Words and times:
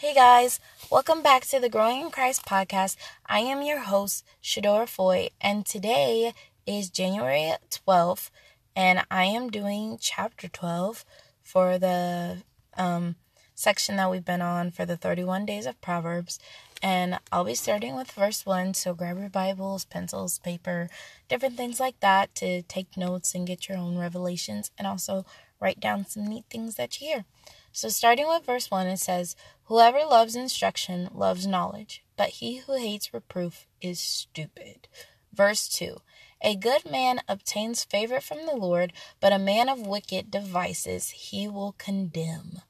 Hey 0.00 0.14
guys, 0.14 0.60
welcome 0.90 1.22
back 1.22 1.44
to 1.48 1.60
the 1.60 1.68
Growing 1.68 2.00
in 2.00 2.10
Christ 2.10 2.46
podcast. 2.46 2.96
I 3.26 3.40
am 3.40 3.60
your 3.60 3.80
host, 3.80 4.24
Shadora 4.42 4.88
Foy, 4.88 5.28
and 5.42 5.66
today 5.66 6.32
is 6.66 6.88
January 6.88 7.52
12th, 7.70 8.30
and 8.74 9.04
I 9.10 9.24
am 9.24 9.50
doing 9.50 9.98
chapter 10.00 10.48
12 10.48 11.04
for 11.42 11.76
the 11.76 12.38
um, 12.78 13.16
section 13.54 13.96
that 13.96 14.10
we've 14.10 14.24
been 14.24 14.40
on 14.40 14.70
for 14.70 14.86
the 14.86 14.96
31 14.96 15.44
days 15.44 15.66
of 15.66 15.78
Proverbs. 15.82 16.38
And 16.82 17.18
I'll 17.30 17.44
be 17.44 17.54
starting 17.54 17.94
with 17.94 18.10
verse 18.10 18.46
1, 18.46 18.72
so 18.72 18.94
grab 18.94 19.18
your 19.18 19.28
Bibles, 19.28 19.84
pencils, 19.84 20.38
paper, 20.38 20.88
different 21.28 21.58
things 21.58 21.78
like 21.78 22.00
that 22.00 22.34
to 22.36 22.62
take 22.62 22.96
notes 22.96 23.34
and 23.34 23.46
get 23.46 23.68
your 23.68 23.76
own 23.76 23.98
revelations, 23.98 24.70
and 24.78 24.86
also 24.86 25.26
write 25.60 25.78
down 25.78 26.06
some 26.06 26.26
neat 26.26 26.46
things 26.48 26.76
that 26.76 26.98
you 26.98 27.06
hear. 27.06 27.24
So, 27.72 27.88
starting 27.88 28.26
with 28.26 28.46
verse 28.46 28.70
1, 28.70 28.88
it 28.88 28.98
says, 28.98 29.36
Whoever 29.70 30.00
loves 30.00 30.34
instruction 30.34 31.10
loves 31.14 31.46
knowledge, 31.46 32.02
but 32.16 32.30
he 32.30 32.56
who 32.56 32.76
hates 32.76 33.14
reproof 33.14 33.68
is 33.80 34.00
stupid. 34.00 34.88
Verse 35.32 35.68
2 35.68 35.98
A 36.42 36.56
good 36.56 36.90
man 36.90 37.20
obtains 37.28 37.84
favor 37.84 38.20
from 38.20 38.46
the 38.46 38.56
Lord, 38.56 38.92
but 39.20 39.32
a 39.32 39.38
man 39.38 39.68
of 39.68 39.86
wicked 39.86 40.28
devices 40.28 41.10
he 41.10 41.46
will 41.46 41.76
condemn. 41.78 42.62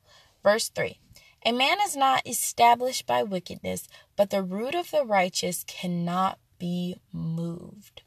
Verse 0.43 0.69
3 0.69 0.99
A 1.47 1.53
man 1.53 1.79
is 1.83 1.97
not 1.97 2.29
established 2.29 3.07
by 3.07 3.23
wickedness, 3.23 3.89
but 4.15 4.29
the 4.29 4.43
root 4.43 4.75
of 4.75 4.91
the 4.91 5.07
righteous 5.07 5.65
cannot 5.67 6.39
be 6.59 7.01
moved. 7.15 8.03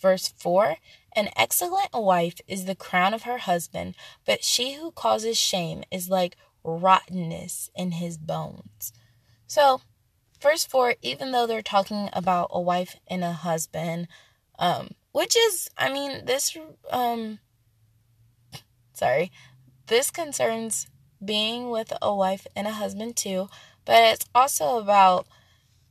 Verse 0.00 0.28
4 0.28 0.76
An 1.14 1.28
excellent 1.36 1.90
wife 1.92 2.40
is 2.48 2.64
the 2.64 2.74
crown 2.74 3.12
of 3.12 3.24
her 3.24 3.38
husband, 3.38 3.94
but 4.24 4.42
she 4.42 4.76
who 4.76 4.90
causes 4.90 5.36
shame 5.36 5.84
is 5.90 6.08
like 6.08 6.38
rottenness 6.64 7.70
in 7.74 7.92
his 7.92 8.16
bones. 8.16 8.92
So, 9.46 9.80
verse 10.40 10.64
4, 10.64 10.96
even 11.02 11.32
though 11.32 11.46
they're 11.46 11.62
talking 11.62 12.10
about 12.12 12.50
a 12.50 12.60
wife 12.60 12.96
and 13.06 13.24
a 13.24 13.32
husband, 13.32 14.08
um, 14.58 14.90
which 15.12 15.36
is, 15.36 15.70
I 15.76 15.92
mean, 15.92 16.24
this, 16.24 16.56
um, 16.90 17.38
sorry, 18.92 19.30
this 19.86 20.10
concerns 20.10 20.86
being 21.24 21.70
with 21.70 21.92
a 22.00 22.14
wife 22.14 22.46
and 22.54 22.66
a 22.66 22.72
husband 22.72 23.16
too, 23.16 23.48
but 23.84 24.02
it's 24.02 24.26
also 24.34 24.78
about 24.78 25.26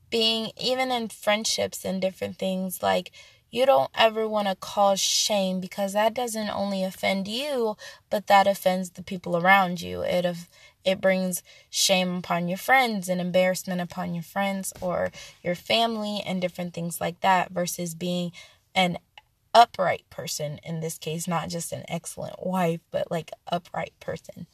being 0.09 0.51
even 0.57 0.91
in 0.91 1.09
friendships 1.09 1.83
and 1.83 2.01
different 2.01 2.37
things 2.37 2.81
like 2.81 3.11
you 3.57 3.65
don't 3.65 3.89
ever 3.95 4.27
want 4.27 4.47
to 4.47 4.55
cause 4.55 4.99
shame 4.99 5.59
because 5.59 5.93
that 5.93 6.13
doesn't 6.13 6.49
only 6.49 6.83
offend 6.83 7.27
you, 7.27 7.75
but 8.11 8.27
that 8.27 8.45
offends 8.45 8.91
the 8.91 9.01
people 9.01 9.35
around 9.35 9.81
you. 9.81 10.01
It 10.01 10.25
it 10.85 11.01
brings 11.01 11.41
shame 11.69 12.17
upon 12.17 12.47
your 12.47 12.59
friends 12.59 13.09
and 13.09 13.19
embarrassment 13.19 13.81
upon 13.81 14.13
your 14.13 14.23
friends 14.23 14.71
or 14.79 15.11
your 15.43 15.55
family 15.55 16.21
and 16.25 16.39
different 16.39 16.75
things 16.75 17.01
like 17.01 17.19
that 17.21 17.49
versus 17.49 17.95
being 17.95 18.31
an 18.75 18.99
upright 19.55 20.07
person 20.11 20.59
in 20.63 20.79
this 20.79 20.99
case, 20.99 21.27
not 21.27 21.49
just 21.49 21.73
an 21.73 21.83
excellent 21.87 22.45
wife, 22.45 22.79
but 22.91 23.09
like 23.09 23.31
upright 23.51 23.93
person. 23.99 24.45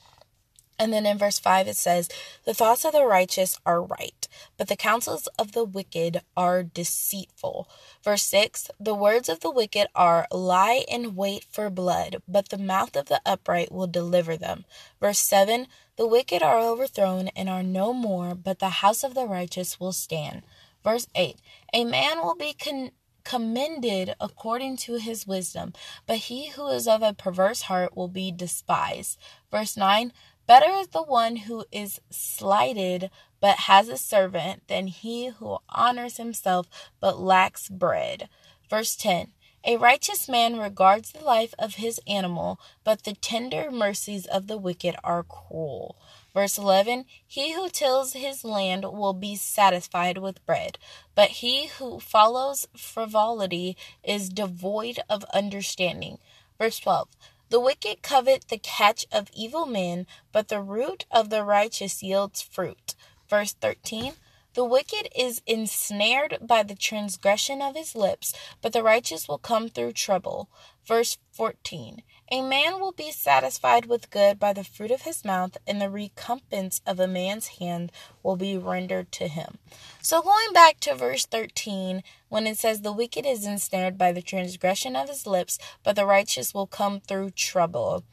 And 0.79 0.91
then 0.91 1.05
in 1.05 1.17
verse 1.17 1.39
5 1.39 1.67
it 1.67 1.75
says, 1.75 2.09
The 2.45 2.53
thoughts 2.53 2.83
of 2.85 2.93
the 2.93 3.05
righteous 3.05 3.59
are 3.65 3.81
right, 3.81 4.27
but 4.57 4.67
the 4.67 4.75
counsels 4.75 5.27
of 5.39 5.51
the 5.51 5.63
wicked 5.63 6.21
are 6.35 6.63
deceitful. 6.63 7.69
Verse 8.03 8.23
6 8.23 8.71
The 8.79 8.95
words 8.95 9.29
of 9.29 9.41
the 9.41 9.51
wicked 9.51 9.87
are 9.95 10.27
lie 10.31 10.83
in 10.87 11.15
wait 11.15 11.45
for 11.49 11.69
blood, 11.69 12.17
but 12.27 12.49
the 12.49 12.57
mouth 12.57 12.95
of 12.95 13.05
the 13.05 13.21
upright 13.25 13.71
will 13.71 13.87
deliver 13.87 14.35
them. 14.35 14.65
Verse 14.99 15.19
7 15.19 15.67
The 15.95 16.07
wicked 16.07 16.41
are 16.41 16.59
overthrown 16.59 17.29
and 17.29 17.49
are 17.49 17.63
no 17.63 17.93
more, 17.93 18.35
but 18.35 18.59
the 18.59 18.69
house 18.69 19.03
of 19.03 19.13
the 19.13 19.27
righteous 19.27 19.79
will 19.79 19.93
stand. 19.93 20.43
Verse 20.83 21.07
8 21.15 21.37
A 21.73 21.85
man 21.85 22.17
will 22.17 22.35
be 22.35 22.53
con- 22.53 22.91
commended 23.23 24.15
according 24.19 24.77
to 24.77 24.95
his 24.95 25.25
wisdom, 25.25 25.73
but 26.05 26.17
he 26.17 26.49
who 26.49 26.67
is 26.67 26.87
of 26.87 27.01
a 27.01 27.13
perverse 27.13 27.63
heart 27.63 27.95
will 27.95 28.07
be 28.07 28.31
despised. 28.31 29.17
Verse 29.51 29.77
9 29.77 30.11
Better 30.45 30.71
is 30.71 30.87
the 30.87 31.03
one 31.03 31.37
who 31.37 31.65
is 31.71 32.01
slighted 32.09 33.09
but 33.39 33.59
has 33.59 33.87
a 33.87 33.97
servant 33.97 34.67
than 34.67 34.87
he 34.87 35.27
who 35.27 35.57
honors 35.69 36.17
himself 36.17 36.67
but 36.99 37.19
lacks 37.19 37.69
bread. 37.69 38.27
Verse 38.69 38.95
10 38.95 39.31
A 39.63 39.77
righteous 39.77 40.27
man 40.27 40.57
regards 40.57 41.11
the 41.11 41.23
life 41.23 41.53
of 41.57 41.75
his 41.75 42.01
animal, 42.07 42.59
but 42.83 43.03
the 43.03 43.13
tender 43.13 43.71
mercies 43.71 44.25
of 44.25 44.47
the 44.47 44.57
wicked 44.57 44.95
are 45.03 45.23
cruel. 45.23 45.97
Verse 46.33 46.57
11 46.57 47.05
He 47.25 47.53
who 47.53 47.69
tills 47.69 48.13
his 48.13 48.43
land 48.43 48.83
will 48.83 49.13
be 49.13 49.37
satisfied 49.37 50.17
with 50.17 50.45
bread, 50.45 50.77
but 51.15 51.29
he 51.29 51.67
who 51.67 52.01
follows 52.01 52.67
frivolity 52.75 53.77
is 54.03 54.27
devoid 54.27 54.99
of 55.09 55.23
understanding. 55.33 56.17
Verse 56.57 56.79
12 56.79 57.07
the 57.53 57.59
wicked 57.59 58.01
covet 58.01 58.47
the 58.47 58.57
catch 58.57 59.05
of 59.11 59.29
evil 59.31 59.67
men, 59.67 60.07
but 60.31 60.47
the 60.47 60.59
root 60.59 61.05
of 61.11 61.29
the 61.29 61.43
righteous 61.43 62.01
yields 62.01 62.41
fruit. 62.41 62.95
Verse 63.29 63.53
13 63.53 64.13
The 64.55 64.65
wicked 64.65 65.07
is 65.15 65.43
ensnared 65.45 66.39
by 66.41 66.63
the 66.63 66.73
transgression 66.73 67.61
of 67.61 67.75
his 67.75 67.95
lips, 67.95 68.33
but 68.63 68.73
the 68.73 68.81
righteous 68.81 69.27
will 69.27 69.37
come 69.37 69.69
through 69.69 69.93
trouble. 69.93 70.49
Verse 70.87 71.19
14 71.33 72.01
A 72.31 72.41
man 72.41 72.79
will 72.79 72.93
be 72.93 73.11
satisfied 73.11 73.85
with 73.85 74.09
good 74.09 74.39
by 74.39 74.53
the 74.53 74.63
fruit 74.63 74.91
of 74.91 75.01
his 75.01 75.25
mouth, 75.25 75.57
and 75.67 75.81
the 75.81 75.89
recompense 75.89 76.81
of 76.85 76.99
a 76.99 77.07
man's 77.07 77.47
hand 77.59 77.91
will 78.23 78.37
be 78.37 78.57
rendered 78.57 79.11
to 79.13 79.27
him. 79.27 79.57
So, 80.01 80.21
going 80.21 80.53
back 80.53 80.79
to 80.81 80.95
verse 80.95 81.25
13, 81.25 82.01
when 82.29 82.47
it 82.47 82.57
says, 82.57 82.81
The 82.81 82.93
wicked 82.93 83.25
is 83.25 83.45
ensnared 83.45 83.97
by 83.97 84.11
the 84.11 84.21
transgression 84.21 84.95
of 84.95 85.09
his 85.09 85.27
lips, 85.27 85.59
but 85.83 85.95
the 85.95 86.05
righteous 86.05 86.53
will 86.53 86.67
come 86.67 87.01
through 87.01 87.31
trouble. 87.31 88.03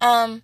Um, 0.00 0.42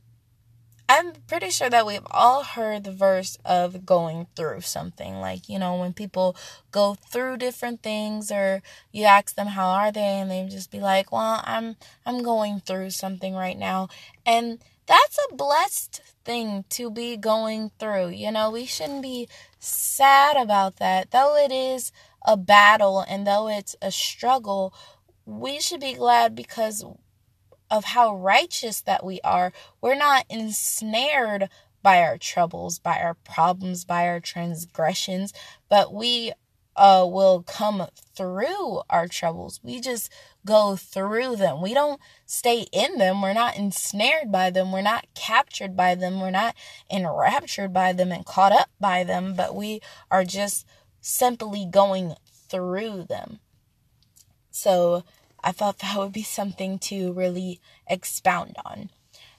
I'm 0.88 1.14
pretty 1.26 1.50
sure 1.50 1.69
that 1.69 1.84
we've 1.84 2.06
all 2.12 2.44
heard 2.44 2.84
the 2.84 2.92
verse 2.92 3.38
of 3.44 3.84
going 3.84 4.28
through 4.36 4.60
something. 4.60 5.16
Like, 5.20 5.48
you 5.48 5.58
know, 5.58 5.74
when 5.76 5.92
people 5.92 6.36
go 6.70 6.94
through 6.94 7.38
different 7.38 7.82
things 7.82 8.30
or 8.30 8.62
you 8.92 9.04
ask 9.04 9.34
them 9.34 9.48
how 9.48 9.69
are 9.69 9.91
they 9.91 10.20
and 10.20 10.30
they 10.30 10.47
just 10.48 10.70
be 10.70 10.78
like, 10.78 11.10
"Well, 11.10 11.42
I'm 11.44 11.76
I'm 12.04 12.22
going 12.22 12.60
through 12.60 12.91
something 12.91 13.34
right 13.34 13.58
now." 13.58 13.88
And 14.24 14.60
that's 14.86 15.19
a 15.28 15.34
blessed 15.34 16.00
thing 16.24 16.64
to 16.70 16.88
be 16.91 17.16
going 17.16 17.72
through. 17.80 18.10
You 18.10 18.30
know, 18.30 18.50
we 18.53 18.64
shouldn't 18.64 19.03
be 19.03 19.28
sad 19.58 20.36
about 20.36 20.76
that. 20.76 21.10
Though 21.10 21.36
it 21.36 21.50
is 21.50 21.91
a 22.24 22.36
battle 22.36 23.00
and 23.00 23.26
though 23.26 23.48
it's 23.48 23.74
a 23.82 23.91
struggle, 23.91 24.72
we 25.24 25.58
should 25.60 25.80
be 25.80 25.94
glad 25.94 26.36
because 26.36 26.84
of 27.71 27.84
how 27.84 28.16
righteous 28.16 28.81
that 28.82 29.04
we 29.04 29.21
are. 29.22 29.53
We're 29.81 29.94
not 29.97 30.25
ensnared 30.28 31.49
by 31.82 32.03
our 32.03 32.19
troubles, 32.19 32.78
by 32.78 33.00
our 33.00 33.15
problems, 33.15 33.84
by 33.84 34.09
our 34.09 34.21
transgressions, 34.21 35.32
but 35.69 35.93
we 35.93 36.32
uh, 36.77 37.06
will 37.09 37.43
come 37.43 37.87
through 38.15 38.82
our 38.91 39.09
troubles. 39.09 39.60
We 39.62 39.81
just 39.81 40.12
go 40.44 40.77
through 40.77 41.37
them. 41.37 41.62
We 41.62 41.75
don't 41.75 42.00
stay 42.27 42.66
in 42.72 42.99
them. 42.99 43.22
We're 43.22 43.32
not 43.32 43.56
ensnared 43.56 44.31
by 44.31 44.50
them. 44.50 44.72
We're 44.72 44.83
not 44.83 45.06
captured 45.15 45.77
by 45.77 45.94
them. 45.94 46.21
We're 46.21 46.31
not 46.31 46.54
enraptured 46.91 47.72
by 47.72 47.93
them 47.93 48.12
and 48.12 48.27
caught 48.27 48.53
up 48.53 48.69
by 48.78 49.04
them, 49.04 49.34
but 49.34 49.54
we 49.54 49.81
are 50.10 50.25
just 50.25 50.66
simply 51.00 51.66
going 51.71 52.15
through 52.48 53.04
them. 53.04 53.41
So 54.50 55.04
I 55.47 55.53
thought 55.53 55.79
that 55.79 55.97
would 55.97 56.12
be 56.12 56.25
something 56.25 56.81
to 56.81 57.12
really 57.12 57.61
expound 57.87 58.57
on. 58.65 58.91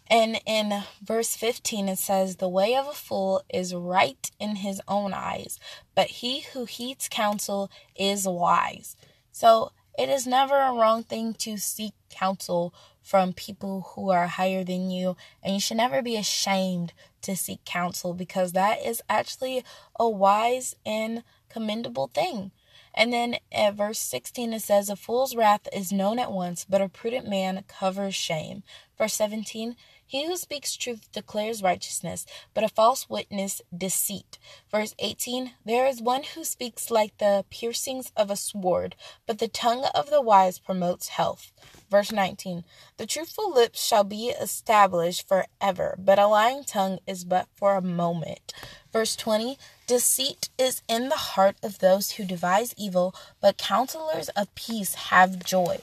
And 0.09 0.39
in 0.45 0.83
verse 1.03 1.35
15, 1.35 1.89
it 1.89 1.99
says, 1.99 2.37
The 2.37 2.47
way 2.47 2.77
of 2.77 2.87
a 2.87 2.93
fool 2.93 3.43
is 3.49 3.75
right 3.75 4.31
in 4.39 4.55
his 4.55 4.81
own 4.87 5.13
eyes, 5.13 5.59
but 5.95 6.07
he 6.07 6.45
who 6.53 6.63
heeds 6.63 7.09
counsel 7.09 7.69
is 7.93 8.25
wise. 8.25 8.95
So 9.33 9.73
it 9.99 10.07
is 10.07 10.25
never 10.25 10.55
a 10.55 10.71
wrong 10.71 11.03
thing 11.03 11.33
to 11.39 11.57
seek 11.57 11.91
counsel 12.09 12.73
from 13.01 13.33
people 13.33 13.91
who 13.95 14.09
are 14.09 14.27
higher 14.27 14.63
than 14.63 14.89
you, 14.89 15.17
and 15.43 15.55
you 15.55 15.59
should 15.59 15.75
never 15.75 16.01
be 16.01 16.15
ashamed 16.15 16.93
to 17.23 17.35
seek 17.35 17.65
counsel 17.65 18.13
because 18.13 18.53
that 18.53 18.81
is 18.81 19.01
actually 19.09 19.61
a 19.99 20.07
wise 20.09 20.73
and 20.85 21.25
commendable 21.49 22.07
thing. 22.07 22.51
And 22.97 23.13
then 23.13 23.35
at 23.51 23.75
verse 23.75 23.99
16 23.99 24.53
it 24.53 24.61
says, 24.63 24.89
A 24.89 24.95
fool's 24.95 25.35
wrath 25.35 25.67
is 25.71 25.91
known 25.91 26.17
at 26.17 26.31
once, 26.31 26.65
but 26.67 26.81
a 26.81 26.89
prudent 26.89 27.29
man 27.29 27.63
covers 27.67 28.15
shame. 28.15 28.63
Verse 28.97 29.13
17, 29.13 29.75
He 30.03 30.25
who 30.25 30.35
speaks 30.35 30.75
truth 30.75 31.11
declares 31.11 31.61
righteousness, 31.61 32.25
but 32.55 32.63
a 32.63 32.69
false 32.69 33.07
witness 33.07 33.61
deceit. 33.75 34.39
Verse 34.71 34.95
18 34.97 35.51
There 35.63 35.85
is 35.85 36.01
one 36.01 36.23
who 36.23 36.43
speaks 36.43 36.89
like 36.89 37.15
the 37.19 37.45
piercings 37.51 38.11
of 38.17 38.31
a 38.31 38.35
sword, 38.35 38.95
but 39.27 39.37
the 39.37 39.47
tongue 39.47 39.85
of 39.93 40.09
the 40.09 40.21
wise 40.21 40.57
promotes 40.57 41.09
health. 41.09 41.51
Verse 41.91 42.11
19 42.11 42.63
The 42.97 43.05
truthful 43.05 43.53
lips 43.53 43.85
shall 43.85 44.05
be 44.05 44.29
established 44.29 45.27
forever, 45.27 45.95
but 45.99 46.17
a 46.17 46.25
lying 46.25 46.63
tongue 46.63 46.97
is 47.05 47.23
but 47.23 47.47
for 47.53 47.75
a 47.75 47.81
moment. 47.81 48.53
Verse 48.91 49.15
20 49.15 49.59
Deceit 49.87 50.49
is 50.57 50.81
in 50.89 51.07
the 51.07 51.15
heart 51.15 51.55
of 51.63 51.79
those 51.79 52.11
who 52.11 52.25
devise 52.25 52.75
evil, 52.75 53.15
but 53.39 53.57
counselors 53.57 54.27
of 54.29 54.53
peace 54.53 54.95
have 54.95 55.45
joy. 55.45 55.79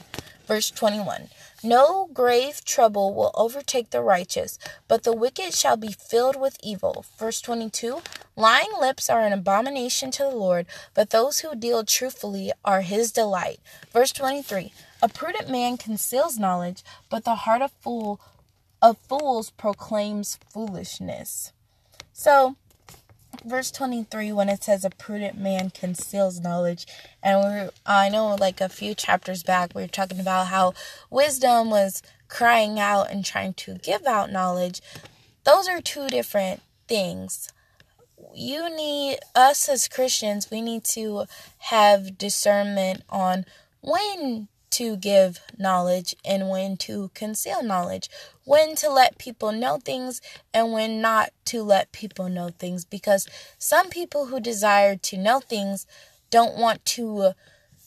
Verse 0.47 0.71
21 0.71 1.31
No 1.63 2.11
grave 2.13 2.63
trouble 2.67 3.15
will 3.15 3.31
overtake 3.35 3.89
the 3.89 4.03
righteous, 4.03 4.59
but 4.89 5.05
the 5.05 5.17
wicked 5.17 5.55
shall 5.55 5.79
be 5.79 5.91
filled 5.91 6.39
with 6.39 6.59
evil. 6.63 7.07
Verse 7.19 7.41
22 7.41 8.03
Lying 8.37 8.73
lips 8.79 9.09
are 9.09 9.23
an 9.23 9.33
abomination 9.33 10.11
to 10.11 10.25
the 10.25 10.37
Lord, 10.37 10.67
but 10.93 11.09
those 11.09 11.39
who 11.39 11.55
deal 11.55 11.83
truthfully 11.83 12.53
are 12.63 12.83
his 12.83 13.11
delight. 13.11 13.59
Verse 13.91 14.13
23 14.13 14.71
A 15.01 15.09
prudent 15.09 15.49
man 15.49 15.79
conceals 15.79 16.39
knowledge, 16.39 16.83
but 17.09 17.25
the 17.25 17.37
heart 17.37 17.63
of 17.63 17.73
fool 17.81 18.21
of 18.83 18.99
fools 18.99 19.49
proclaims 19.49 20.39
foolishness. 20.53 21.53
So, 22.13 22.57
verse 23.45 23.71
23 23.71 24.33
when 24.33 24.49
it 24.49 24.65
says 24.65 24.85
a 24.85 24.91
prudent 24.91 25.39
man 25.39 25.71
conceals 25.71 26.41
knowledge. 26.41 26.87
And 27.23 27.41
we're 27.41 27.71
i 27.87 28.09
know 28.09 28.35
like 28.35 28.61
a 28.61 28.69
few 28.69 28.95
chapters 28.95 29.43
back 29.43 29.75
we 29.75 29.83
were 29.83 29.89
talking 29.89 30.21
about 30.21 30.49
how 30.49 30.75
wisdom 31.11 31.71
was 31.71 32.03
crying 32.29 32.81
out 32.81 33.11
and 33.11 33.25
trying 33.25 33.55
to 33.55 33.75
give 33.79 34.07
out 34.07 34.33
knowledge. 34.33 34.81
Those 35.45 35.69
are 35.69 35.81
two 35.81 36.09
different 36.09 36.63
things. 36.89 37.49
You 38.35 38.75
need 38.75 39.19
us 39.35 39.69
as 39.69 39.89
christians 39.89 40.51
we 40.51 40.61
need 40.61 40.85
to 40.85 41.27
have 41.59 42.19
discernment 42.19 43.03
on 43.09 43.45
when 43.81 44.49
to 44.75 44.97
give 44.97 45.41
knowledge 45.59 46.15
and 46.25 46.49
when 46.49 46.77
to 46.77 47.11
conceal 47.15 47.63
knowledge, 47.63 48.09
when 48.45 48.75
to 48.77 48.91
let 48.91 49.19
people 49.19 49.53
know 49.53 49.79
things 49.79 50.21
and 50.53 50.73
when 50.73 51.01
not 51.01 51.31
to 51.47 51.63
let 51.63 51.93
people 51.93 52.29
know 52.29 52.51
things. 52.51 52.85
Because 52.85 53.29
some 53.59 53.89
people 53.89 54.27
who 54.27 54.41
desire 54.41 54.97
to 54.97 55.17
know 55.17 55.41
things 55.41 55.87
don't 56.31 56.57
want 56.57 56.85
to 56.85 57.35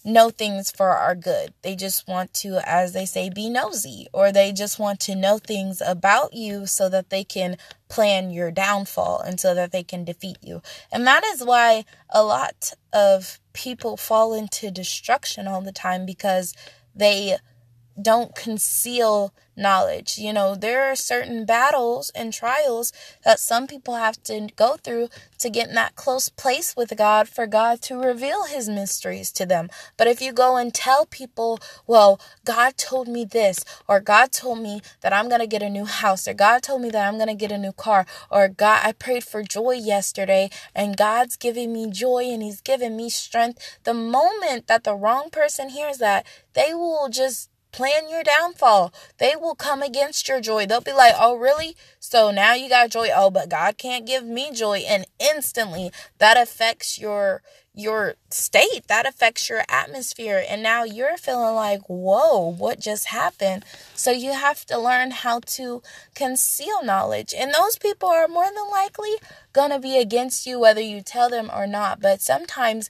know 0.07 0.30
things 0.30 0.72
for 0.72 0.89
our 0.89 1.13
good. 1.13 1.54
They 1.62 1.75
just 1.75 2.07
want 2.07 2.34
to, 2.36 2.62
as 2.66 2.94
they 2.94 3.06
say, 3.06 3.30
be 3.30 3.50
nosy, 3.50 4.07
or 4.13 4.31
they 4.31 4.54
just 4.54 4.80
want 4.80 5.01
to 5.01 5.16
know 5.16 5.38
things 5.38 5.81
about 5.86 6.33
you 6.33 6.66
so 6.66 6.88
that 6.90 7.10
they 7.10 7.25
can 7.25 7.57
plan 7.90 8.31
your 8.31 8.50
downfall 8.50 9.19
and 9.19 9.40
so 9.40 9.54
that 9.54 9.72
they 9.72 9.83
can 9.83 10.06
defeat 10.06 10.38
you. 10.42 10.62
And 10.92 11.06
that 11.06 11.25
is 11.25 11.44
why 11.44 11.83
a 12.10 12.24
lot 12.24 12.74
of 12.94 13.40
people 13.54 13.98
fall 13.98 14.33
into 14.33 14.72
destruction 14.72 15.48
all 15.48 15.62
the 15.62 15.72
time 15.72 16.06
because 16.06 16.54
they 16.97 17.38
don't 18.01 18.35
conceal 18.35 19.33
knowledge. 19.57 20.17
You 20.17 20.31
know, 20.31 20.55
there 20.55 20.83
are 20.85 20.95
certain 20.95 21.45
battles 21.45 22.11
and 22.15 22.31
trials 22.31 22.94
that 23.25 23.39
some 23.39 23.67
people 23.67 23.95
have 23.95 24.21
to 24.23 24.49
go 24.55 24.77
through 24.77 25.09
to 25.39 25.49
get 25.49 25.69
in 25.69 25.75
that 25.75 25.95
close 25.95 26.29
place 26.29 26.75
with 26.75 26.95
God 26.95 27.27
for 27.27 27.47
God 27.47 27.81
to 27.83 27.97
reveal 27.97 28.45
his 28.45 28.69
mysteries 28.69 29.31
to 29.33 29.45
them. 29.45 29.69
But 29.97 30.07
if 30.07 30.21
you 30.21 30.31
go 30.31 30.57
and 30.57 30.73
tell 30.73 31.05
people, 31.05 31.59
well, 31.88 32.19
God 32.45 32.77
told 32.77 33.07
me 33.07 33.25
this, 33.25 33.65
or 33.88 33.99
God 33.99 34.31
told 34.31 34.59
me 34.59 34.81
that 35.01 35.13
I'm 35.13 35.27
going 35.27 35.41
to 35.41 35.47
get 35.47 35.63
a 35.63 35.69
new 35.69 35.85
house, 35.85 36.27
or 36.27 36.33
God 36.33 36.61
told 36.61 36.81
me 36.81 36.89
that 36.91 37.07
I'm 37.07 37.15
going 37.15 37.27
to 37.27 37.33
get 37.33 37.51
a 37.51 37.57
new 37.57 37.71
car, 37.71 38.05
or 38.29 38.47
God, 38.47 38.81
I 38.83 38.91
prayed 38.91 39.23
for 39.23 39.41
joy 39.41 39.71
yesterday 39.71 40.49
and 40.75 40.97
God's 40.97 41.35
giving 41.35 41.73
me 41.73 41.89
joy 41.89 42.25
and 42.25 42.44
he's 42.44 42.61
giving 42.61 42.95
me 42.95 43.09
strength. 43.09 43.79
The 43.83 43.94
moment 43.94 44.67
that 44.67 44.83
the 44.83 44.95
wrong 44.95 45.29
person 45.31 45.69
hears 45.69 45.97
that, 45.97 46.25
they 46.53 46.73
will 46.73 47.09
just 47.09 47.49
plan 47.77 48.09
your 48.09 48.24
downfall. 48.24 48.91
They 49.19 49.35
will 49.35 49.53
come 49.53 49.83
against 49.83 50.27
your 50.27 50.41
joy. 50.41 50.65
They'll 50.65 50.81
be 50.81 50.94
like, 50.94 51.13
oh, 51.19 51.38
really? 51.38 51.75
So 52.00 52.31
now 52.31 52.56
you 52.56 52.69
got 52.69 52.89
joy. 52.89 53.09
Oh, 53.15 53.29
but 53.29 53.50
God 53.50 53.77
can't 53.77 54.07
give 54.07 54.25
me 54.25 54.51
joy. 54.51 54.79
And 54.79 55.06
instantly 55.19 55.91
that 56.18 56.38
affects 56.38 57.00
your 57.00 57.44
your 57.75 58.15
state 58.31 58.88
that 58.88 59.06
affects 59.06 59.47
your 59.47 59.62
atmosphere 59.69 60.44
and 60.50 60.63
now 60.63 60.83
you're 60.83 61.15
feeling 61.15 61.53
like 61.53 61.81
whoa 61.88 62.51
what 62.53 62.79
just 62.79 63.09
happened 63.09 63.63
so 63.94 64.09
you 64.09 64.33
have 64.33 64.65
to 64.65 64.80
learn 64.80 65.12
how 65.12 65.39
to 65.41 65.83
conceal 66.15 66.83
knowledge 66.83 67.35
and 67.38 67.53
those 67.53 67.77
people 67.77 68.09
are 68.09 68.27
more 68.27 68.45
than 68.47 68.68
likely 68.71 69.12
going 69.53 69.69
to 69.69 69.77
be 69.77 70.00
against 70.00 70.47
you 70.47 70.59
whether 70.59 70.81
you 70.81 71.01
tell 71.01 71.30
them 71.30 71.51
or 71.53 71.68
not 71.68 72.01
but 72.01 72.19
sometimes 72.19 72.89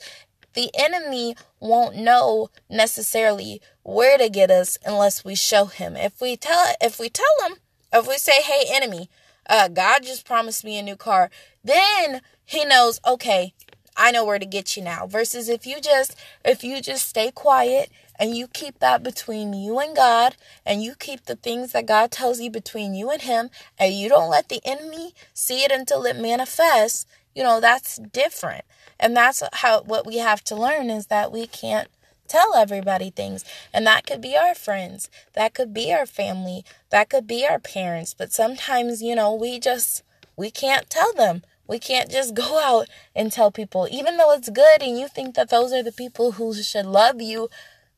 the 0.57 0.71
enemy 0.73 1.35
won't 1.59 1.95
know 1.95 2.49
necessarily 2.67 3.61
where 3.87 4.17
to 4.17 4.27
get 4.27 4.51
us 4.51 4.77
unless 4.85 5.23
we 5.23 5.33
show 5.33 5.67
him. 5.67 5.95
If 5.95 6.19
we 6.19 6.35
tell 6.35 6.73
if 6.81 6.99
we 6.99 7.07
tell 7.07 7.25
him, 7.45 7.55
if 7.93 8.05
we 8.05 8.17
say, 8.17 8.41
"Hey 8.41 8.65
enemy, 8.69 9.09
uh 9.49 9.69
God 9.69 10.03
just 10.03 10.25
promised 10.25 10.65
me 10.65 10.77
a 10.77 10.83
new 10.83 10.97
car." 10.97 11.31
Then 11.63 12.21
he 12.43 12.65
knows, 12.65 12.99
"Okay, 13.07 13.53
I 13.95 14.11
know 14.11 14.25
where 14.25 14.39
to 14.39 14.45
get 14.45 14.75
you 14.75 14.83
now." 14.83 15.07
Versus 15.07 15.47
if 15.47 15.65
you 15.65 15.79
just 15.79 16.17
if 16.43 16.65
you 16.65 16.81
just 16.81 17.07
stay 17.07 17.31
quiet 17.31 17.89
and 18.19 18.35
you 18.35 18.49
keep 18.49 18.79
that 18.79 19.03
between 19.03 19.53
you 19.53 19.79
and 19.79 19.95
God 19.95 20.35
and 20.65 20.83
you 20.83 20.93
keep 20.93 21.23
the 21.23 21.37
things 21.37 21.71
that 21.71 21.85
God 21.85 22.11
tells 22.11 22.41
you 22.41 22.51
between 22.51 22.93
you 22.93 23.09
and 23.09 23.21
him 23.21 23.49
and 23.79 23.93
you 23.93 24.09
don't 24.09 24.29
let 24.29 24.49
the 24.49 24.59
enemy 24.65 25.13
see 25.33 25.63
it 25.63 25.71
until 25.71 26.05
it 26.05 26.17
manifests, 26.17 27.05
you 27.33 27.41
know, 27.41 27.61
that's 27.61 27.99
different. 28.11 28.65
And 28.99 29.15
that's 29.15 29.41
how 29.53 29.83
what 29.83 30.05
we 30.05 30.17
have 30.17 30.43
to 30.45 30.55
learn 30.57 30.89
is 30.89 31.05
that 31.07 31.31
we 31.31 31.47
can't 31.47 31.87
tell 32.27 32.55
everybody 32.55 33.09
things. 33.09 33.43
And 33.73 33.85
that 33.87 34.05
could 34.05 34.21
be 34.21 34.35
our 34.37 34.55
friends, 34.55 35.09
that 35.33 35.53
could 35.53 35.73
be 35.73 35.93
our 35.93 36.05
family, 36.05 36.65
that 36.89 37.09
could 37.09 37.27
be 37.27 37.45
our 37.45 37.59
parents. 37.59 38.13
But 38.13 38.33
sometimes, 38.33 39.01
you 39.01 39.15
know, 39.15 39.33
we 39.33 39.59
just 39.59 40.03
we 40.35 40.51
can't 40.51 40.89
tell 40.89 41.13
them. 41.13 41.43
We 41.67 41.79
can't 41.79 42.09
just 42.09 42.33
go 42.43 42.59
out 42.59 42.87
and 43.15 43.31
tell 43.31 43.51
people, 43.51 43.87
even 43.91 44.17
though 44.17 44.31
it's 44.31 44.49
good 44.49 44.81
and 44.81 44.97
you 44.97 45.07
think 45.07 45.35
that 45.35 45.49
those 45.49 45.73
are 45.73 45.83
the 45.83 45.91
people 45.91 46.33
who 46.33 46.53
should 46.53 46.85
love 46.85 47.21
you, 47.21 47.49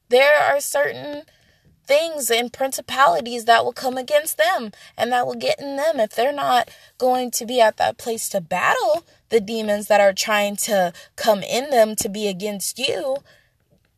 there 0.10 0.40
are 0.42 0.60
certain 0.60 1.24
things 1.90 2.30
and 2.30 2.54
principalities 2.54 3.46
that 3.46 3.66
will 3.66 3.74
come 3.74 3.98
against 3.98 4.38
them 4.38 4.72
and 4.96 5.12
that 5.12 5.26
will 5.26 5.34
get 5.34 5.60
in 5.60 5.76
them 5.76 6.00
if 6.00 6.12
they're 6.16 6.32
not 6.32 6.70
going 7.00 7.32
to 7.32 7.48
be 7.48 7.60
at 7.60 7.78
that 7.78 7.98
place 7.98 8.30
to 8.30 8.40
battle 8.40 9.04
the 9.30 9.42
demons 9.42 9.88
that 9.88 10.00
are 10.00 10.14
trying 10.14 10.56
to 10.56 10.94
come 11.16 11.42
in 11.42 11.72
them 11.72 11.96
to 11.96 12.08
be 12.08 12.28
against 12.28 12.78
you 12.78 13.18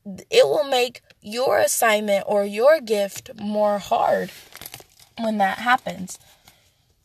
it 0.06 0.46
will 0.46 0.64
make 0.64 1.02
your 1.22 1.60
assignment 1.60 2.24
or 2.28 2.44
your 2.46 2.80
gift 2.80 3.32
more 3.40 3.80
hard 3.80 4.32
when 5.20 5.38
that 5.38 5.60
happens 5.60 6.18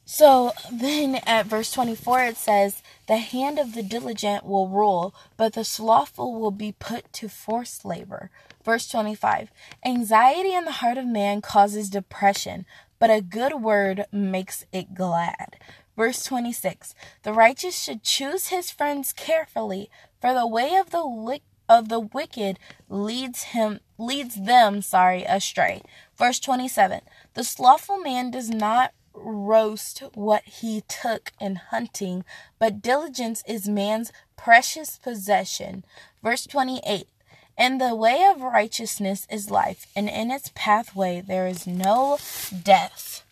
so 0.07 0.53
then 0.73 1.17
at 1.27 1.47
verse 1.47 1.71
24 1.73 2.23
it 2.25 2.37
says 2.37 2.83
the 3.09 3.19
hand 3.19 3.59
of 3.59 3.75
the 3.75 3.83
diligent 3.83 4.47
will 4.47 4.69
rule, 4.69 5.15
but 5.37 5.53
the 5.53 5.65
slothful 5.65 6.41
will 6.41 6.51
be 6.53 6.73
put 6.73 7.13
to 7.15 7.29
forced 7.29 7.85
labor. 7.85 8.31
Verse 8.65 8.89
25 8.89 9.51
Anxiety 9.85 10.55
in 10.55 10.65
the 10.65 10.73
heart 10.73 10.97
of 10.97 11.07
man 11.07 11.43
causes 11.43 11.91
depression, 11.91 12.65
but 12.99 13.11
a 13.11 13.21
good 13.21 13.55
word 13.61 14.07
makes 14.11 14.65
it 14.73 14.95
glad. 14.95 15.57
Verse 15.97 16.25
26 16.25 16.95
The 17.23 17.33
righteous 17.33 17.81
should 17.81 18.03
choose 18.03 18.49
his 18.49 18.71
friends 18.71 19.13
carefully, 19.13 19.91
for 20.21 20.33
the 20.33 20.47
way 20.47 20.77
of 20.77 20.91
the 20.91 21.05
li- 21.05 21.43
of 21.69 21.89
the 21.89 22.01
wicked 22.01 22.59
leads 22.89 23.45
him 23.45 23.81
leads 23.99 24.35
them 24.37 24.83
sorry 24.83 25.25
astray 25.25 25.83
verse 26.17 26.39
27 26.41 27.01
the 27.35 27.45
slothful 27.45 27.99
man 27.99 28.31
does 28.31 28.51
not 28.51 28.93
roast 29.17 30.03
what 30.15 30.45
he 30.45 30.83
took 30.83 31.33
in 31.41 31.57
hunting, 31.57 32.25
but 32.59 32.83
diligence 32.83 33.43
is 33.47 33.69
man's 33.69 34.13
precious 34.37 34.99
possession. 34.99 35.85
Verse 36.23 36.47
28 36.47 37.09
And 37.57 37.81
the 37.81 37.95
way 37.95 38.25
of 38.25 38.43
righteousness 38.43 39.27
is 39.31 39.51
life, 39.51 39.87
and 39.97 40.09
in 40.09 40.31
its 40.31 40.51
pathway 40.55 41.21
there 41.21 41.47
is 41.47 41.67
no 41.67 42.19
death. 42.63 43.25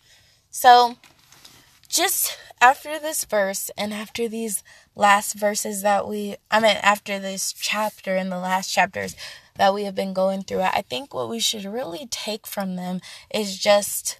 So, 0.50 0.96
just 1.88 2.38
after 2.64 2.98
this 2.98 3.26
verse 3.26 3.70
and 3.76 3.92
after 3.92 4.26
these 4.26 4.62
last 4.96 5.34
verses 5.34 5.82
that 5.82 6.08
we, 6.08 6.36
I 6.50 6.60
mean, 6.60 6.78
after 6.82 7.18
this 7.18 7.52
chapter 7.52 8.16
and 8.16 8.32
the 8.32 8.38
last 8.38 8.72
chapters 8.72 9.14
that 9.56 9.74
we 9.74 9.84
have 9.84 9.94
been 9.94 10.14
going 10.14 10.44
through, 10.44 10.62
I 10.62 10.80
think 10.80 11.12
what 11.12 11.28
we 11.28 11.40
should 11.40 11.66
really 11.66 12.06
take 12.10 12.46
from 12.46 12.76
them 12.76 13.02
is 13.32 13.58
just 13.58 14.18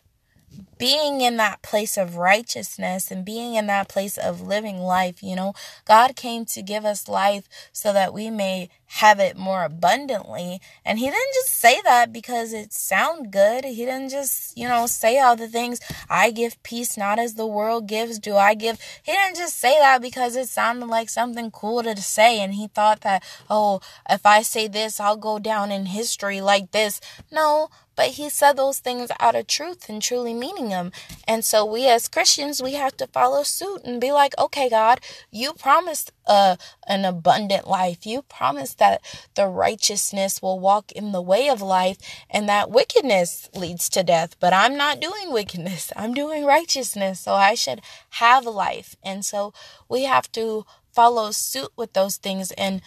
being 0.79 1.21
in 1.21 1.37
that 1.37 1.63
place 1.63 1.97
of 1.97 2.17
righteousness 2.17 3.11
and 3.11 3.25
being 3.25 3.55
in 3.55 3.67
that 3.67 3.89
place 3.89 4.17
of 4.17 4.41
living 4.41 4.79
life. 4.79 5.23
You 5.23 5.37
know, 5.37 5.55
God 5.85 6.17
came 6.17 6.45
to 6.47 6.63
give 6.63 6.85
us 6.85 7.09
life 7.09 7.49
so 7.73 7.93
that 7.93 8.13
we 8.15 8.31
may 8.31 8.69
have 8.87 9.19
it 9.19 9.37
more 9.37 9.65
abundantly. 9.65 10.61
And 10.85 10.99
he 10.99 11.07
didn't 11.07 11.35
just 11.35 11.59
say 11.59 11.81
that 11.83 12.13
because 12.13 12.53
it 12.53 12.73
sound 12.73 13.33
good. 13.33 13.65
He 13.65 13.85
didn't 13.85 14.11
just, 14.11 14.57
you 14.57 14.69
know, 14.69 14.87
say 14.87 15.19
all 15.19 15.35
the 15.35 15.49
things, 15.49 15.81
I 16.09 16.31
give 16.31 16.63
peace 16.63 16.97
not 16.97 17.19
as 17.19 17.35
the 17.35 17.47
world 17.47 17.89
gives, 17.89 18.21
do 18.21 18.37
I 18.37 18.55
give. 18.55 18.79
He 19.03 19.11
didn't 19.11 19.37
just 19.37 19.57
say 19.57 19.77
that 19.81 20.01
because 20.01 20.37
it 20.37 20.49
sounded 20.49 20.87
like 20.87 21.09
something 21.09 21.51
cool 21.51 21.83
to 21.83 21.97
say. 21.97 22.41
And 22.41 22.55
he 22.55 22.69
thought 22.69 23.01
that, 23.01 23.25
oh, 23.51 23.81
if 24.09 24.25
I 24.25 24.43
say 24.43 24.69
this, 24.69 25.01
I'll 25.01 25.17
go 25.17 25.41
down 25.41 25.73
in 25.73 25.87
history 25.87 26.41
like 26.41 26.71
this. 26.71 27.01
No, 27.33 27.71
but 27.97 28.09
he 28.13 28.29
said 28.29 28.57
those 28.57 28.79
things 28.79 29.11
out 29.21 29.35
of 29.35 29.47
truth 29.47 29.89
and 29.89 30.03
truly 30.03 30.35
meaning 30.35 30.69
them. 30.69 30.93
And 31.27 31.45
so 31.45 31.65
we 31.65 31.89
as 31.89 32.09
Christians, 32.09 32.63
we 32.63 32.75
have 32.75 32.97
to 32.99 33.07
follow 33.07 33.43
suit 33.43 33.83
and 33.85 34.01
be 34.01 34.13
like, 34.13 34.37
okay, 34.39 34.69
God, 34.69 35.01
you 35.31 35.53
promised 35.53 36.13
uh, 36.27 36.57
an 36.87 37.05
abundant 37.05 37.67
life. 37.69 38.07
You 38.07 38.23
promised 38.23 38.79
that 38.79 39.01
the 39.35 39.47
righteousness 39.47 40.43
will 40.43 40.59
walk 40.59 40.93
in 40.93 41.13
the 41.13 41.23
way 41.23 41.49
of 41.49 41.63
life 41.63 41.99
and 42.31 42.49
that 42.49 42.71
wickedness 42.71 43.49
leads 43.55 43.89
to 43.91 44.03
death. 44.03 44.37
But 44.41 44.53
I'm 44.53 44.77
not 44.77 45.01
doing 45.01 45.33
wickedness. 45.33 45.93
I'm 45.97 46.15
doing 46.15 46.45
righteousness. 46.45 47.21
So 47.21 47.35
I 47.35 47.55
should 47.55 47.81
have 48.11 48.45
life. 48.47 48.97
And 49.03 49.25
so 49.25 49.53
we 49.89 50.05
have 50.05 50.31
to 50.33 50.65
follow 50.93 51.33
suit 51.33 51.73
with 51.77 51.93
those 51.93 52.17
things 52.17 52.53
and 52.53 52.81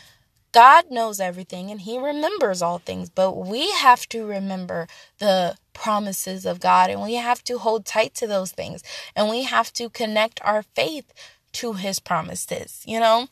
God 0.54 0.86
knows 0.92 1.20
everything 1.20 1.72
and 1.72 1.82
He 1.82 1.98
remembers 2.00 2.62
all 2.62 2.80
things, 2.80 3.10
but 3.10 3.34
we 3.34 3.72
have 3.74 4.08
to 4.10 4.25
remember 4.25 4.88
the 5.20 5.58
promises 5.74 6.46
of 6.46 6.60
God 6.60 6.89
and 6.89 7.01
we 7.01 7.16
have 7.16 7.44
to 7.46 7.60
hold 7.60 7.86
tight 7.86 8.16
to 8.16 8.27
those 8.27 8.51
things 8.51 8.84
and 9.16 9.30
we 9.30 9.44
have 9.44 9.74
to 9.74 9.89
connect 9.89 10.42
our 10.44 10.63
faith 10.63 11.13
to 11.54 11.74
His 11.74 12.00
promises, 12.00 12.84
you 12.88 13.00
know? 13.00 13.27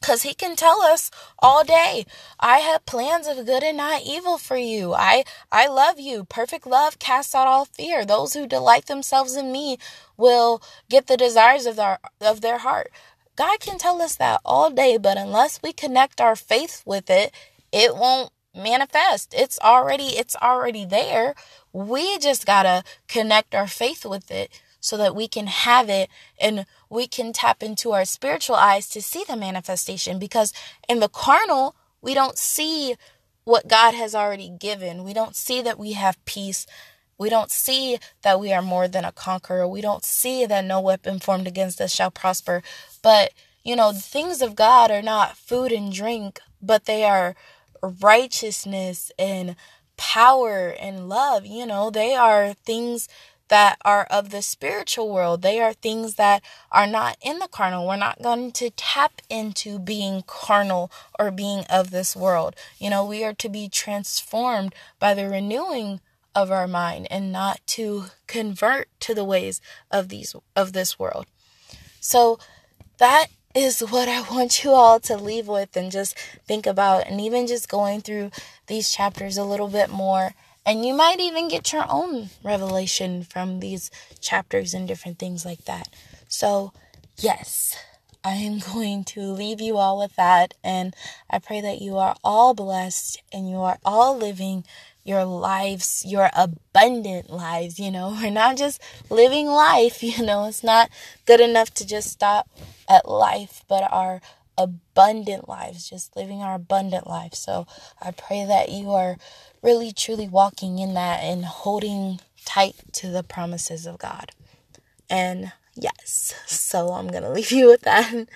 Cause 0.00 0.22
he 0.22 0.32
can 0.34 0.54
tell 0.54 0.80
us 0.82 1.10
all 1.40 1.64
day, 1.64 2.06
I 2.38 2.58
have 2.58 2.86
plans 2.86 3.26
of 3.26 3.44
good 3.46 3.64
and 3.64 3.78
not 3.78 4.02
evil 4.02 4.38
for 4.38 4.56
you. 4.56 4.94
I 4.94 5.24
I 5.50 5.66
love 5.66 5.98
you. 5.98 6.24
Perfect 6.24 6.66
love 6.68 7.00
casts 7.00 7.34
out 7.34 7.48
all 7.48 7.64
fear. 7.64 8.04
Those 8.04 8.34
who 8.34 8.46
delight 8.46 8.86
themselves 8.86 9.34
in 9.36 9.50
me 9.50 9.78
will 10.16 10.62
get 10.88 11.08
the 11.08 11.16
desires 11.16 11.66
of 11.66 11.76
their 11.76 11.98
of 12.20 12.42
their 12.42 12.58
heart. 12.58 12.92
God 13.36 13.60
can 13.60 13.78
tell 13.78 14.02
us 14.02 14.16
that 14.16 14.40
all 14.44 14.70
day, 14.70 14.98
but 14.98 15.16
unless 15.16 15.60
we 15.62 15.72
connect 15.72 16.20
our 16.20 16.36
faith 16.36 16.82
with 16.84 17.08
it, 17.10 17.32
it 17.72 17.96
won't 17.96 18.30
manifest. 18.54 19.34
It's 19.36 19.58
already 19.60 20.18
it's 20.18 20.36
already 20.36 20.84
there. 20.84 21.34
We 21.72 22.18
just 22.18 22.44
got 22.46 22.64
to 22.64 22.84
connect 23.08 23.54
our 23.54 23.66
faith 23.66 24.04
with 24.04 24.30
it 24.30 24.50
so 24.80 24.96
that 24.96 25.14
we 25.14 25.28
can 25.28 25.46
have 25.46 25.88
it 25.88 26.10
and 26.40 26.66
we 26.90 27.06
can 27.06 27.32
tap 27.32 27.62
into 27.62 27.92
our 27.92 28.04
spiritual 28.04 28.56
eyes 28.56 28.88
to 28.90 29.00
see 29.00 29.24
the 29.26 29.36
manifestation 29.36 30.18
because 30.18 30.52
in 30.88 31.00
the 31.00 31.08
carnal, 31.08 31.74
we 32.02 32.14
don't 32.14 32.36
see 32.36 32.96
what 33.44 33.68
God 33.68 33.94
has 33.94 34.14
already 34.14 34.50
given. 34.50 35.04
We 35.04 35.14
don't 35.14 35.36
see 35.36 35.62
that 35.62 35.78
we 35.78 35.92
have 35.92 36.22
peace. 36.24 36.66
We 37.18 37.28
don't 37.28 37.50
see 37.50 37.98
that 38.22 38.40
we 38.40 38.52
are 38.52 38.62
more 38.62 38.88
than 38.88 39.04
a 39.04 39.12
conqueror. 39.12 39.66
We 39.68 39.80
don't 39.80 40.04
see 40.04 40.46
that 40.46 40.64
no 40.64 40.80
weapon 40.80 41.18
formed 41.18 41.46
against 41.46 41.80
us 41.80 41.94
shall 41.94 42.10
prosper. 42.10 42.62
But, 43.02 43.32
you 43.62 43.76
know, 43.76 43.92
the 43.92 44.00
things 44.00 44.42
of 44.42 44.56
God 44.56 44.90
are 44.90 45.02
not 45.02 45.36
food 45.36 45.72
and 45.72 45.92
drink, 45.92 46.40
but 46.60 46.86
they 46.86 47.04
are 47.04 47.36
righteousness 47.82 49.12
and 49.18 49.56
power 49.96 50.74
and 50.80 51.08
love. 51.08 51.46
You 51.46 51.66
know, 51.66 51.90
they 51.90 52.14
are 52.14 52.54
things 52.54 53.08
that 53.48 53.76
are 53.84 54.04
of 54.04 54.30
the 54.30 54.40
spiritual 54.40 55.12
world. 55.12 55.42
They 55.42 55.60
are 55.60 55.74
things 55.74 56.14
that 56.14 56.42
are 56.70 56.86
not 56.86 57.18
in 57.20 57.38
the 57.38 57.48
carnal. 57.48 57.86
We're 57.86 57.96
not 57.96 58.22
going 58.22 58.52
to 58.52 58.70
tap 58.70 59.20
into 59.28 59.78
being 59.78 60.22
carnal 60.26 60.90
or 61.18 61.30
being 61.30 61.64
of 61.68 61.90
this 61.90 62.16
world. 62.16 62.56
You 62.78 62.88
know, 62.88 63.04
we 63.04 63.22
are 63.24 63.34
to 63.34 63.48
be 63.50 63.68
transformed 63.68 64.74
by 64.98 65.12
the 65.12 65.28
renewing 65.28 66.00
of 66.34 66.50
our 66.50 66.66
mind 66.66 67.06
and 67.10 67.32
not 67.32 67.60
to 67.66 68.06
convert 68.26 68.88
to 69.00 69.14
the 69.14 69.24
ways 69.24 69.60
of 69.90 70.08
these 70.08 70.34
of 70.56 70.72
this 70.72 70.98
world. 70.98 71.26
So 72.00 72.38
that 72.98 73.26
is 73.54 73.80
what 73.80 74.08
I 74.08 74.22
want 74.30 74.64
you 74.64 74.70
all 74.72 74.98
to 75.00 75.16
leave 75.16 75.46
with 75.46 75.76
and 75.76 75.92
just 75.92 76.18
think 76.46 76.66
about 76.66 77.06
and 77.06 77.20
even 77.20 77.46
just 77.46 77.68
going 77.68 78.00
through 78.00 78.30
these 78.66 78.90
chapters 78.90 79.36
a 79.36 79.44
little 79.44 79.68
bit 79.68 79.90
more 79.90 80.34
and 80.64 80.84
you 80.84 80.94
might 80.94 81.18
even 81.18 81.48
get 81.48 81.72
your 81.72 81.84
own 81.88 82.30
revelation 82.44 83.24
from 83.24 83.60
these 83.60 83.90
chapters 84.20 84.74
and 84.74 84.86
different 84.86 85.18
things 85.18 85.44
like 85.44 85.64
that. 85.64 85.88
So, 86.28 86.72
yes, 87.18 87.76
I 88.24 88.34
am 88.34 88.58
going 88.72 89.04
to 89.04 89.20
leave 89.20 89.60
you 89.60 89.76
all 89.76 89.98
with 89.98 90.14
that. 90.16 90.54
And 90.62 90.94
I 91.28 91.38
pray 91.40 91.60
that 91.60 91.80
you 91.80 91.96
are 91.96 92.16
all 92.22 92.54
blessed 92.54 93.20
and 93.32 93.50
you 93.50 93.56
are 93.56 93.78
all 93.84 94.16
living 94.16 94.64
your 95.04 95.24
lives, 95.24 96.04
your 96.06 96.30
abundant 96.34 97.30
lives, 97.30 97.78
you 97.78 97.90
know. 97.90 98.16
We're 98.22 98.30
not 98.30 98.56
just 98.56 98.82
living 99.10 99.46
life, 99.46 100.02
you 100.02 100.24
know. 100.24 100.46
It's 100.46 100.64
not 100.64 100.90
good 101.26 101.40
enough 101.40 101.72
to 101.74 101.86
just 101.86 102.10
stop 102.10 102.48
at 102.88 103.08
life, 103.08 103.64
but 103.68 103.90
our 103.92 104.20
abundant 104.58 105.48
lives, 105.48 105.88
just 105.88 106.16
living 106.16 106.42
our 106.42 106.54
abundant 106.54 107.06
life. 107.06 107.34
So 107.34 107.66
I 108.00 108.10
pray 108.10 108.44
that 108.44 108.70
you 108.70 108.90
are 108.90 109.16
really 109.62 109.92
truly 109.92 110.28
walking 110.28 110.78
in 110.78 110.94
that 110.94 111.22
and 111.22 111.44
holding 111.44 112.20
tight 112.44 112.74
to 112.92 113.08
the 113.08 113.22
promises 113.22 113.86
of 113.86 113.98
God. 113.98 114.32
And 115.08 115.52
yes, 115.74 116.34
so 116.46 116.92
I'm 116.92 117.08
going 117.08 117.22
to 117.22 117.30
leave 117.30 117.52
you 117.52 117.68
with 117.68 117.82
that 117.82 118.26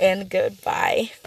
and 0.00 0.30
goodbye. 0.30 1.12